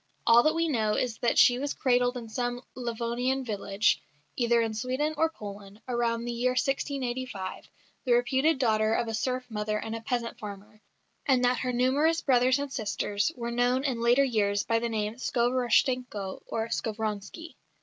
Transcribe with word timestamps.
All 0.25 0.41
that 0.41 0.55
we 0.55 0.67
know 0.67 0.95
is 0.95 1.19
that 1.19 1.37
she 1.37 1.59
was 1.59 1.75
cradled 1.75 2.17
in 2.17 2.27
some 2.27 2.63
Livonian 2.73 3.45
village, 3.45 4.01
either 4.35 4.59
in 4.59 4.73
Sweden 4.73 5.13
or 5.15 5.29
Poland, 5.29 5.79
about 5.87 6.21
the 6.25 6.31
year 6.31 6.53
1685, 6.53 7.65
the 8.05 8.13
reputed 8.13 8.57
daughter 8.57 8.95
of 8.95 9.07
a 9.07 9.13
serf 9.13 9.45
mother 9.51 9.77
and 9.77 9.95
a 9.95 10.01
peasant 10.01 10.39
father; 10.39 10.81
and 11.27 11.45
that 11.45 11.59
her 11.59 11.71
numerous 11.71 12.19
brothers 12.19 12.57
and 12.57 12.73
sisters 12.73 13.31
were 13.35 13.51
known 13.51 13.83
in 13.83 14.01
later 14.01 14.23
years 14.23 14.63
by 14.63 14.79
the 14.79 14.89
name 14.89 15.17
Skovoroshtchenko 15.19 16.41
or 16.47 16.69
Skovronski. 16.69 17.53